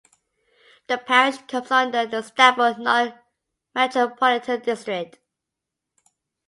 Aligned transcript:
The 0.87 0.97
parish 0.97 1.37
comes 1.47 1.69
under 1.69 2.07
the 2.07 2.23
Stafford 2.23 2.79
Non-Metropolitan 2.79 4.61
District. 4.61 5.19